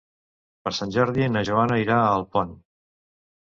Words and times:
Per 0.67 0.71
Sant 0.77 0.93
Jordi 0.95 1.27
na 1.33 1.43
Joana 1.51 1.77
irà 1.83 1.99
a 1.99 2.09
Alpont. 2.15 2.57